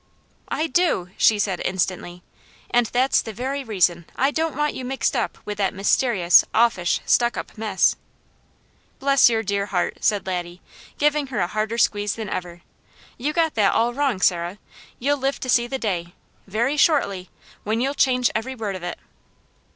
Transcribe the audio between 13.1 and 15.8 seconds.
"You got that all wrong, Sarah. You'll live to see the